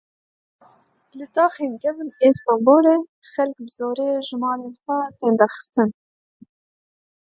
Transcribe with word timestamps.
Li 1.17 1.25
taxên 1.35 1.73
kevin 1.83 2.09
ên 2.25 2.31
Stenbolê 2.37 2.95
xelk 3.31 3.57
bi 3.65 3.71
zorê 3.77 4.09
ji 4.27 4.35
malên 4.41 4.73
xwe 4.83 4.97
tên 5.19 5.33
derxistin. 5.39 5.89